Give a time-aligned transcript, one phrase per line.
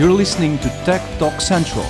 [0.00, 1.84] You're listening to Tech Talk Central.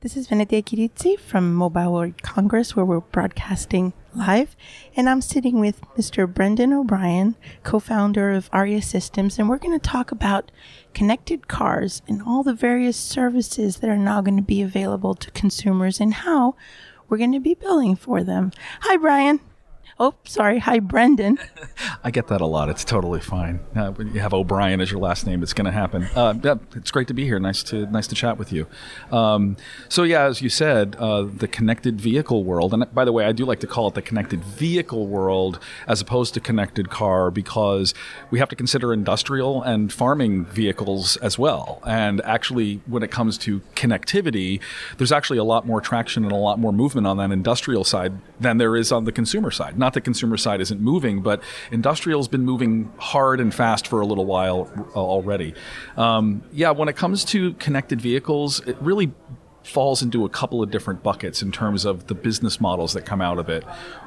[0.00, 4.56] This is Venetia Kiritsi from Mobile World Congress, where we're broadcasting live.
[4.94, 6.30] And I'm sitting with Mr.
[6.30, 10.52] Brendan O'Brien, co founder of ARIA Systems, and we're going to talk about
[10.92, 15.30] connected cars and all the various services that are now going to be available to
[15.30, 16.56] consumers and how
[17.08, 18.52] we're going to be billing for them.
[18.82, 19.40] Hi, Brian.
[20.02, 20.60] Oh, sorry.
[20.60, 21.38] Hi, Brendan.
[22.04, 22.70] I get that a lot.
[22.70, 23.60] It's totally fine.
[23.76, 26.04] Uh, when you have O'Brien as your last name, it's going to happen.
[26.16, 27.38] Uh, yeah, it's great to be here.
[27.38, 28.66] Nice to nice to chat with you.
[29.12, 29.58] Um,
[29.90, 33.32] so yeah, as you said, uh, the connected vehicle world, and by the way, I
[33.32, 37.92] do like to call it the connected vehicle world as opposed to connected car because
[38.30, 41.82] we have to consider industrial and farming vehicles as well.
[41.86, 44.62] And actually, when it comes to connectivity,
[44.96, 48.14] there's actually a lot more traction and a lot more movement on that industrial side
[48.40, 49.78] than there is on the consumer side.
[49.78, 54.06] Not the consumer side isn't moving, but industrial's been moving hard and fast for a
[54.06, 55.54] little while already.
[55.96, 59.12] Um, yeah, when it comes to connected vehicles, it really
[59.62, 63.20] falls into a couple of different buckets in terms of the business models that come
[63.20, 63.62] out of it.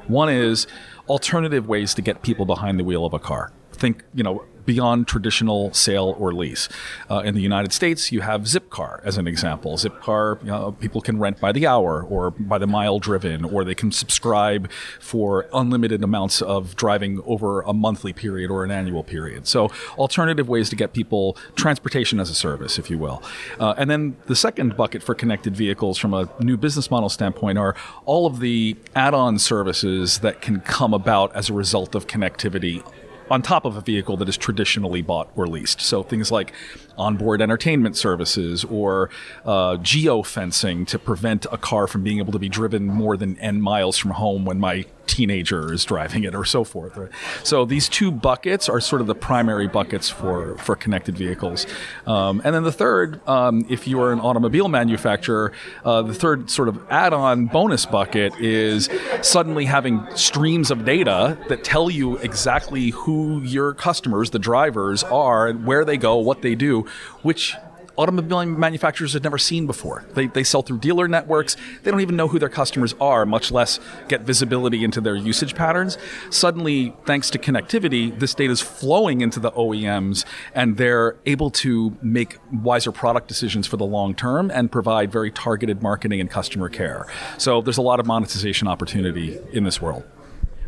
[0.08, 0.66] One is
[1.08, 3.52] alternative ways to get people behind the wheel of a car.
[3.74, 6.68] Think, you know, beyond traditional sale or lease.
[7.10, 9.76] Uh, in the United States, you have Zipcar as an example.
[9.76, 13.64] Zipcar, you know, people can rent by the hour or by the mile driven, or
[13.64, 19.04] they can subscribe for unlimited amounts of driving over a monthly period or an annual
[19.04, 19.46] period.
[19.46, 23.22] So, alternative ways to get people transportation as a service, if you will.
[23.58, 27.58] Uh, and then the second bucket for connected vehicles from a new business model standpoint
[27.58, 32.06] are all of the add on services that can come about as a result of
[32.06, 32.82] connectivity
[33.30, 35.80] on top of a vehicle that is traditionally bought or leased.
[35.80, 36.52] So things like
[36.96, 39.10] onboard entertainment services or
[39.44, 43.60] uh, geofencing to prevent a car from being able to be driven more than n
[43.60, 46.96] miles from home when my teenager is driving it or so forth.
[46.96, 47.10] Right?
[47.42, 51.66] So these two buckets are sort of the primary buckets for, for connected vehicles.
[52.06, 55.52] Um, and then the third, um, if you are an automobile manufacturer,
[55.84, 58.88] uh, the third sort of add-on bonus bucket is
[59.22, 65.48] suddenly having streams of data that tell you exactly who your customers, the drivers, are
[65.48, 66.86] and where they go, what they do,
[67.22, 67.54] which
[67.96, 70.04] automobile manufacturers had never seen before.
[70.14, 71.56] They, they sell through dealer networks.
[71.82, 75.54] They don't even know who their customers are, much less get visibility into their usage
[75.54, 75.98] patterns.
[76.30, 80.24] Suddenly, thanks to connectivity, this data is flowing into the OEMs
[80.54, 85.30] and they're able to make wiser product decisions for the long term and provide very
[85.30, 87.06] targeted marketing and customer care.
[87.38, 90.04] So there's a lot of monetization opportunity in this world.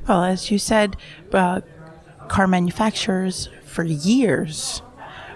[0.09, 0.97] Well, as you said,
[1.33, 1.63] uh,
[2.29, 4.83] car manufacturers for years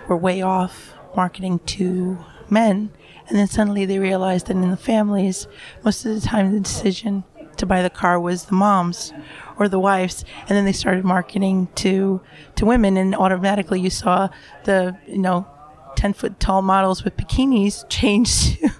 [0.08, 2.90] were way off marketing to men.
[3.28, 5.46] And then suddenly they realized that in the families,
[5.84, 7.24] most of the time the decision
[7.56, 9.12] to buy the car was the mom's
[9.58, 10.24] or the wife's.
[10.40, 12.20] And then they started marketing to,
[12.56, 14.28] to women and automatically you saw
[14.64, 15.46] the, you know,
[15.96, 18.70] 10 foot tall models with bikinis change to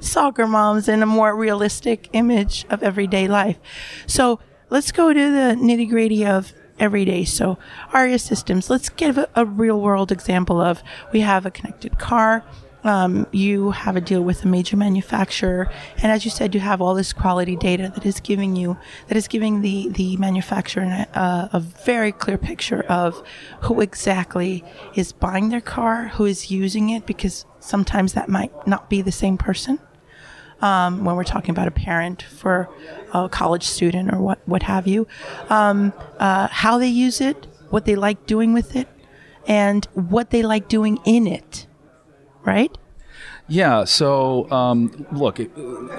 [0.00, 3.58] soccer moms and a more realistic image of everyday life.
[4.06, 4.40] So
[4.70, 7.24] let's go to the nitty gritty of every day.
[7.24, 7.58] So
[7.92, 12.44] ARIA systems, let's give a, a real world example of we have a connected car.
[12.84, 15.68] Um, you have a deal with a major manufacturer,
[16.00, 18.78] and as you said, you have all this quality data that is giving you,
[19.08, 23.20] that is giving the the manufacturer a, a very clear picture of
[23.62, 24.64] who exactly
[24.94, 29.12] is buying their car, who is using it, because sometimes that might not be the
[29.12, 29.80] same person
[30.60, 32.68] um, when we're talking about a parent for
[33.12, 35.06] a college student or what, what have you,
[35.48, 38.88] um, uh, how they use it, what they like doing with it,
[39.46, 41.66] and what they like doing in it,
[42.44, 42.76] right?
[43.50, 43.84] Yeah.
[43.84, 45.38] So, um, look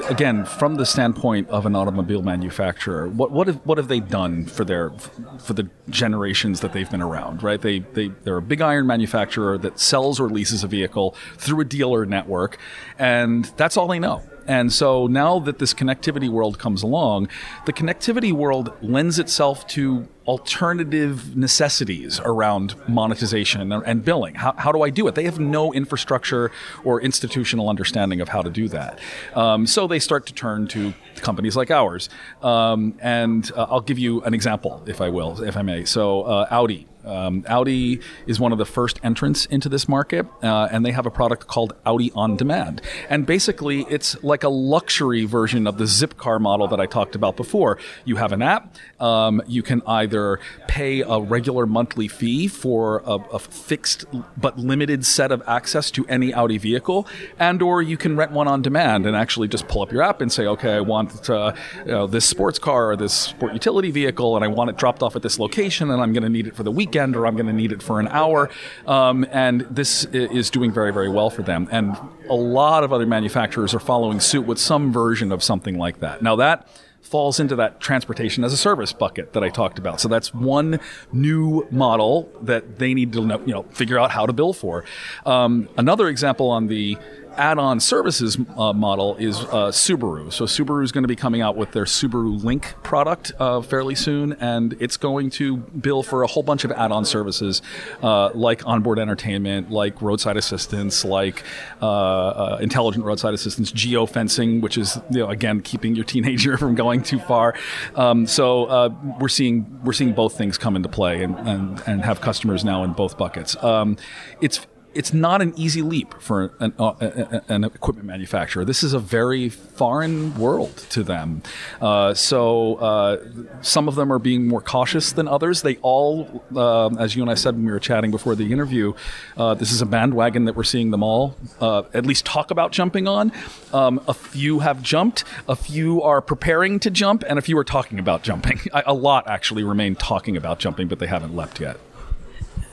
[0.09, 3.07] again from the standpoint of an automobile manufacturer.
[3.09, 4.91] What what have what have they done for their
[5.39, 7.41] for the generations that they've been around?
[7.41, 7.59] Right.
[7.59, 11.65] They they they're a big iron manufacturer that sells or leases a vehicle through a
[11.65, 12.59] dealer network,
[12.99, 14.21] and that's all they know.
[14.49, 17.29] And so now that this connectivity world comes along,
[17.67, 24.33] the connectivity world lends itself to alternative necessities around monetization and billing.
[24.35, 25.13] How, how do I do it?
[25.13, 26.51] They have no infrastructure
[26.83, 28.99] or institutional understanding of how to do that.
[29.35, 32.09] Um, so they start to turn to companies like ours.
[32.41, 35.85] Um, and uh, I'll give you an example, if I will, if I may.
[35.85, 40.69] So uh, Audi um, Audi is one of the first entrants into this market, uh,
[40.71, 42.81] and they have a product called Audi On Demand.
[43.09, 47.35] And basically, it's like a luxury version of the Zipcar model that I talked about
[47.35, 47.77] before.
[48.05, 53.15] You have an app, um, you can either pay a regular monthly fee for a,
[53.33, 54.05] a, fixed
[54.37, 57.07] but limited set of access to any Audi vehicle,
[57.39, 60.21] and or you can rent one on demand and actually just pull up your app
[60.21, 61.53] and say, okay, I want uh,
[61.85, 65.01] you know, this sports car or this sport utility vehicle, and I want it dropped
[65.01, 67.25] off at this location, and I'm going to need it for the weekend weekend or
[67.25, 68.49] I'm going to need it for an hour.
[68.85, 71.67] Um, and this is doing very, very well for them.
[71.71, 71.95] And
[72.29, 76.21] a lot of other manufacturers are following suit with some version of something like that.
[76.21, 76.67] Now, that
[77.01, 79.99] falls into that transportation as a service bucket that I talked about.
[79.99, 80.79] So that's one
[81.11, 84.83] new model that they need to know, you know figure out how to bill for.
[85.25, 86.97] Um, another example on the
[87.39, 90.31] add-on services uh, model is uh, Subaru.
[90.31, 93.95] So Subaru is going to be coming out with their Subaru Link product uh, fairly
[93.95, 97.61] soon, and it's going to bill for a whole bunch of add-on services
[98.03, 101.43] uh, like onboard entertainment, like roadside assistance, like
[101.81, 106.75] uh, uh, intelligent roadside assistance, geofencing, which is you know again keeping your teenager from
[106.75, 107.55] going too far.
[107.95, 108.89] Um, so
[109.19, 112.83] we're seeing we're seeing both things come into play and and, and have customers now
[112.83, 113.61] in both buckets.
[113.63, 113.97] Um,
[114.41, 118.65] it's it's not an easy leap for an, uh, an equipment manufacturer.
[118.65, 121.41] This is a very foreign world to them.
[121.81, 123.23] Uh, so uh,
[123.61, 125.61] some of them are being more cautious than others.
[125.61, 128.93] They all, um as you and I said when we were chatting before the interview,
[129.37, 132.71] uh, this is a bandwagon that we're seeing them all uh, at least talk about
[132.71, 133.31] jumping on.
[133.73, 137.63] Um, a few have jumped, a few are preparing to jump, and a few are
[137.63, 138.59] talking about jumping.
[138.73, 141.77] a lot actually remain talking about jumping, but they haven't leapt yet.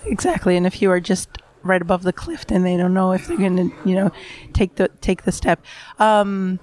[0.05, 0.57] Exactly.
[0.57, 1.29] And if you are just
[1.67, 4.11] right above the cliff and they don't know if they're going to, you know,
[4.53, 5.65] take the take the step.
[5.99, 6.61] Um,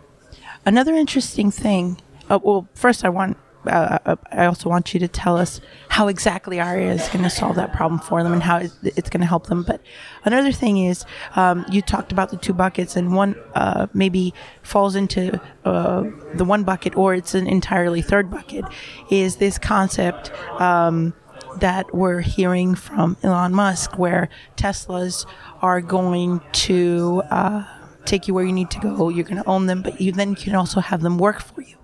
[0.65, 2.01] another interesting thing.
[2.29, 3.37] Uh, well, first I want.
[3.65, 7.29] Uh, uh, I also want you to tell us how exactly ARIA is going to
[7.29, 9.63] solve that problem for them and how it's, it's going to help them.
[9.63, 9.79] But
[10.25, 11.05] another thing is,
[11.37, 14.33] um, you talked about the two buckets, and one uh, maybe
[14.63, 16.03] falls into uh,
[16.33, 18.65] the one bucket, or it's an entirely third bucket.
[19.09, 20.29] Is this concept?
[20.59, 21.13] Um,
[21.59, 25.25] that we're hearing from Elon Musk, where Teslas
[25.61, 27.65] are going to uh,
[28.05, 29.09] take you where you need to go.
[29.09, 31.75] You're going to own them, but you then can also have them work for you.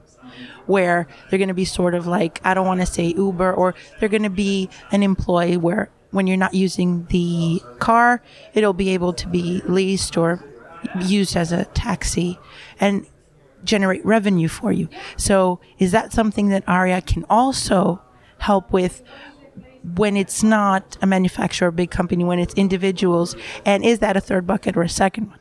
[0.65, 3.73] Where they're going to be sort of like, I don't want to say Uber, or
[3.99, 8.21] they're going to be an employee where when you're not using the car,
[8.53, 10.43] it'll be able to be leased or
[11.01, 12.39] used as a taxi
[12.79, 13.05] and
[13.63, 14.89] generate revenue for you.
[15.17, 18.01] So, is that something that ARIA can also
[18.39, 19.03] help with
[19.95, 23.35] when it's not a manufacturer, a big company, when it's individuals?
[23.65, 25.39] And is that a third bucket or a second one?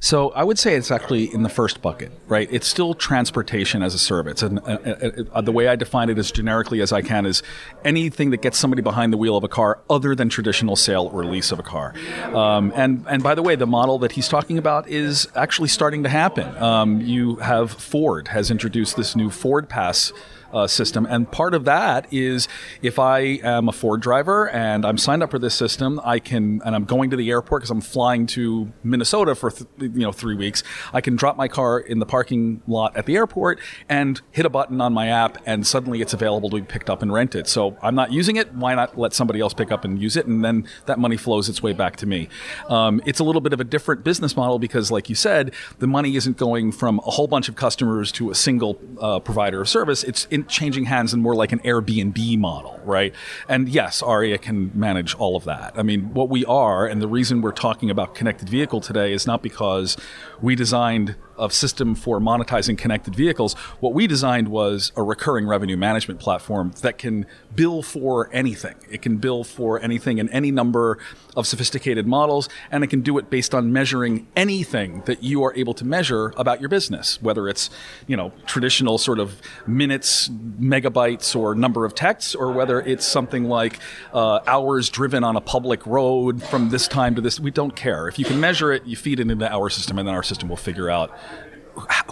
[0.00, 2.48] So I would say it's actually in the first bucket, right?
[2.50, 6.18] It's still transportation as a service, and uh, uh, uh, the way I define it
[6.18, 7.42] as generically as I can is
[7.84, 11.24] anything that gets somebody behind the wheel of a car other than traditional sale or
[11.24, 11.94] lease of a car.
[12.34, 16.02] Um, and and by the way, the model that he's talking about is actually starting
[16.02, 16.54] to happen.
[16.62, 20.12] Um, you have Ford has introduced this new Ford Pass
[20.54, 21.06] uh, system.
[21.10, 22.48] And part of that is
[22.80, 26.62] if I am a Ford driver and I'm signed up for this system, I can,
[26.64, 30.12] and I'm going to the airport because I'm flying to Minnesota for th- you know
[30.12, 30.62] three weeks.
[30.92, 33.58] I can drop my car in the parking lot at the airport
[33.88, 37.02] and hit a button on my app, and suddenly it's available to be picked up
[37.02, 37.48] and rented.
[37.48, 38.54] So I'm not using it.
[38.54, 41.48] Why not let somebody else pick up and use it, and then that money flows
[41.48, 42.28] its way back to me.
[42.68, 45.86] Um, it's a little bit of a different business model because, like you said, the
[45.88, 49.68] money isn't going from a whole bunch of customers to a single uh, provider of
[49.68, 50.04] service.
[50.04, 53.14] It's in changing hands and more like an Airbnb model, right?
[53.48, 55.72] And yes, ARIA can manage all of that.
[55.76, 59.26] I mean, what we are, and the reason we're talking about connected vehicle today is
[59.26, 59.96] not because
[60.40, 63.54] we designed a system for monetizing connected vehicles.
[63.80, 68.74] What we designed was a recurring revenue management platform that can bill for anything.
[68.90, 70.98] It can bill for anything in any number
[71.36, 75.52] of sophisticated models, and it can do it based on measuring anything that you are
[75.56, 77.70] able to measure about your business, whether it's,
[78.06, 83.44] you know, traditional sort of minutes, megabytes, or number of texts, or whether it's something
[83.44, 83.78] like
[84.12, 87.40] uh, hours driven on a public road from this time to this.
[87.40, 88.06] We don't care.
[88.06, 90.48] If you can measure it, you feed it into our system, and then our system
[90.48, 91.10] will figure out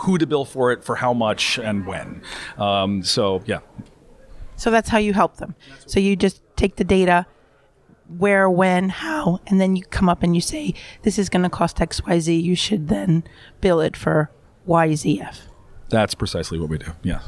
[0.00, 2.22] who to bill for it, for how much, and when.
[2.58, 3.60] Um, so, yeah.
[4.56, 5.54] So that's how you help them.
[5.86, 7.26] So you just take the data,
[8.18, 11.50] where, when, how, and then you come up and you say, this is going to
[11.50, 12.42] cost XYZ.
[12.42, 13.24] You should then
[13.60, 14.30] bill it for
[14.68, 15.38] YZF.
[15.88, 16.92] That's precisely what we do.
[17.02, 17.20] Yeah.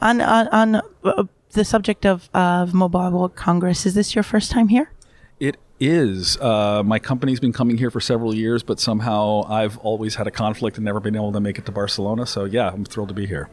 [0.00, 4.50] On, on, on uh, the subject of, of Mobile World Congress, is this your first
[4.50, 4.92] time here?
[5.80, 6.36] Is.
[6.38, 10.30] Uh, my company's been coming here for several years, but somehow I've always had a
[10.32, 12.26] conflict and never been able to make it to Barcelona.
[12.26, 13.48] So, yeah, I'm thrilled to be here.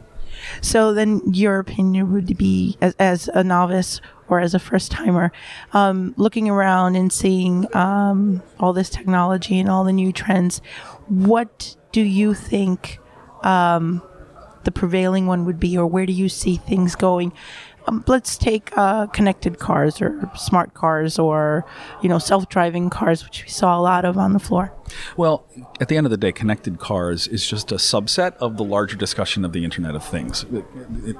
[0.60, 5.30] So then, your opinion would be, as, as a novice or as a first timer,
[5.72, 10.60] um, looking around and seeing um, all this technology and all the new trends,
[11.06, 12.98] what do you think
[13.44, 14.02] um,
[14.64, 17.32] the prevailing one would be, or where do you see things going?
[17.86, 21.64] Um, let's take uh, connected cars or smart cars or
[22.02, 24.72] you know self-driving cars, which we saw a lot of on the floor.
[25.16, 25.46] Well,
[25.80, 28.96] at the end of the day, connected cars is just a subset of the larger
[28.96, 30.44] discussion of the Internet of Things.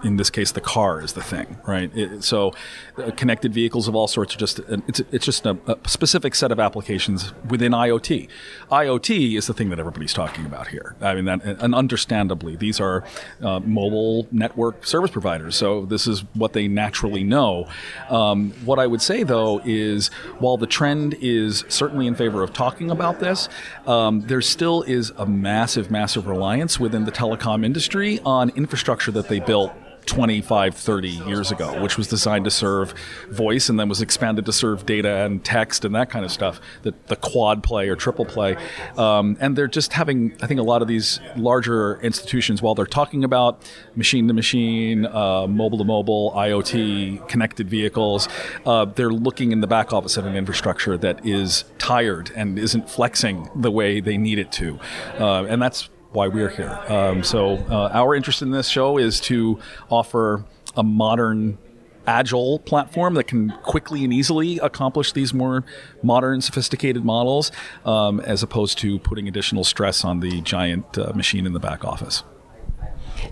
[0.04, 1.90] In this case, the car is the thing, right?
[1.96, 2.52] It, so,
[2.98, 6.52] uh, connected vehicles of all sorts are just it's it's just a, a, specific set
[6.52, 8.28] of applications within IoT.
[8.70, 10.96] IoT is the thing that everybody's talking about here.
[11.00, 13.04] I mean, that, and understandably, these are
[13.42, 17.68] uh, mobile network service providers, so this is what they naturally know.
[18.08, 20.08] Um, what I would say though is,
[20.38, 23.48] while the trend is certainly in favor of talking about this
[23.86, 29.28] um, there still is a massive, massive reliance within the telecom industry on infrastructure that
[29.28, 29.72] they built
[30.06, 32.94] 25, 30 years ago, which was designed to serve
[33.28, 36.60] voice and then was expanded to serve data and text and that kind of stuff,
[36.82, 38.56] the, the quad play or triple play.
[38.96, 42.86] Um, and they're just having, I think, a lot of these larger institutions, while they're
[42.86, 43.62] talking about
[43.94, 48.28] machine to machine, mobile to mobile, IoT, connected vehicles,
[48.64, 52.88] uh, they're looking in the back office at an infrastructure that is tired and isn't
[52.88, 54.78] flexing the way they need it to.
[55.18, 56.78] Uh, and that's why we're here.
[56.88, 59.58] Um, so uh, our interest in this show is to
[59.90, 60.44] offer
[60.76, 61.58] a modern
[62.06, 65.64] agile platform that can quickly and easily accomplish these more
[66.02, 67.50] modern, sophisticated models,
[67.84, 71.84] um, as opposed to putting additional stress on the giant uh, machine in the back
[71.84, 72.22] office.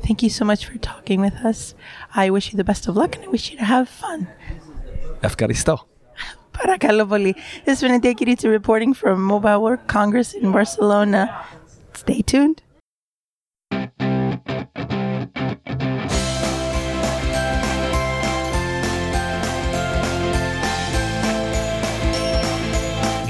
[0.02, 1.74] Thank you so much for talking with us.
[2.14, 4.28] I wish you the best of luck and I wish you to have fun.
[5.22, 5.84] Efkaristo.
[6.52, 7.34] Parakalopoli.
[7.64, 11.44] This has been Adekirita reporting from Mobile World Congress in Barcelona.
[11.94, 12.62] Stay tuned.